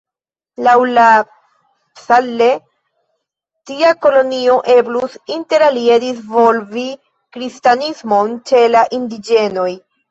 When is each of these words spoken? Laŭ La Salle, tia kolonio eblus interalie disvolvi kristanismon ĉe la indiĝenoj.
Laŭ 0.67 0.71
La 0.93 1.09
Salle, 2.05 2.47
tia 3.71 3.93
kolonio 4.07 4.57
eblus 4.79 5.21
interalie 5.39 6.01
disvolvi 6.09 6.91
kristanismon 7.37 8.39
ĉe 8.51 8.69
la 8.77 8.87
indiĝenoj. 9.01 9.73